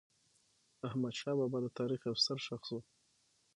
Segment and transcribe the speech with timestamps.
[0.87, 2.77] احمدشاه بابا د تاریخ یو ستر شخص و.